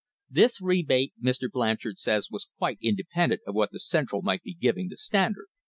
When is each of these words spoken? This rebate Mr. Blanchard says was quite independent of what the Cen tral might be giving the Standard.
This 0.31 0.59
rebate 0.59 1.13
Mr. 1.21 1.47
Blanchard 1.47 1.99
says 1.99 2.31
was 2.31 2.47
quite 2.57 2.79
independent 2.81 3.41
of 3.45 3.53
what 3.53 3.69
the 3.71 3.79
Cen 3.79 4.07
tral 4.07 4.23
might 4.23 4.41
be 4.41 4.55
giving 4.55 4.87
the 4.87 4.97
Standard. 4.97 5.45